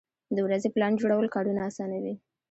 د 0.35 0.37
ورځې 0.45 0.69
پلان 0.75 0.93
جوړول 1.01 1.27
کارونه 1.35 1.61
اسانوي. 1.69 2.15